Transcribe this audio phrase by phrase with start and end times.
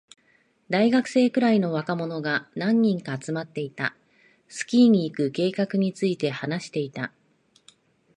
[0.67, 3.95] 大学生くらいの若者が何人か集まっていた。
[4.47, 7.11] スキーに行く計画について話していた。